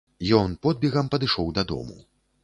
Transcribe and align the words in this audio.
Ён 0.37 0.53
подбегам 0.63 1.11
падышоў 1.15 1.51
дадому. 1.59 1.99